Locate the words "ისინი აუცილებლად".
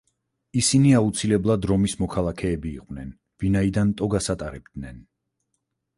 0.61-1.67